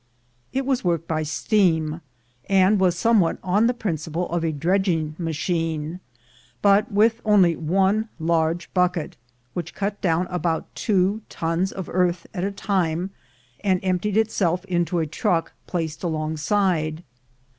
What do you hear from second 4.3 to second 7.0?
of a dredging machine, but